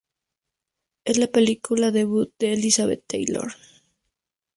Es 1.05 1.19
la 1.19 1.27
película 1.27 1.91
debut 1.91 2.33
de 2.39 2.53
Elizabeth 2.53 3.03
Taylor. 3.05 3.53